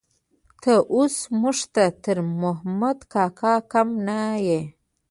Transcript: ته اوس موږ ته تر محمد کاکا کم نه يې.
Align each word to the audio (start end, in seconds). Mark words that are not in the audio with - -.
ته 0.61 0.73
اوس 0.93 1.15
موږ 1.39 1.57
ته 1.73 1.83
تر 2.03 2.17
محمد 2.41 2.97
کاکا 3.13 3.53
کم 3.71 3.87
نه 4.07 4.19
يې. 4.45 4.61